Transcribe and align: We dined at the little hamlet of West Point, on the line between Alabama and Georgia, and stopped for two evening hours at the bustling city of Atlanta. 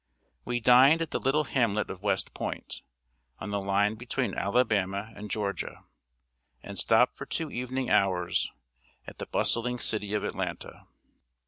We 0.45 0.59
dined 0.59 1.03
at 1.03 1.11
the 1.11 1.19
little 1.19 1.43
hamlet 1.43 1.91
of 1.91 2.01
West 2.01 2.33
Point, 2.33 2.81
on 3.37 3.51
the 3.51 3.61
line 3.61 3.93
between 3.93 4.33
Alabama 4.33 5.11
and 5.15 5.29
Georgia, 5.29 5.83
and 6.63 6.79
stopped 6.79 7.19
for 7.19 7.27
two 7.27 7.51
evening 7.51 7.91
hours 7.91 8.51
at 9.05 9.19
the 9.19 9.27
bustling 9.27 9.77
city 9.77 10.15
of 10.15 10.23
Atlanta. 10.23 10.87